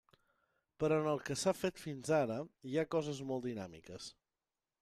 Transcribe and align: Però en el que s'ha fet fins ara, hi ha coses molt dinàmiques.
Però 0.83 0.97
en 1.01 1.09
el 1.11 1.21
que 1.27 1.37
s'ha 1.41 1.53
fet 1.59 1.83
fins 1.83 2.13
ara, 2.21 2.39
hi 2.71 2.81
ha 2.85 2.89
coses 2.97 3.23
molt 3.33 3.49
dinàmiques. 3.51 4.13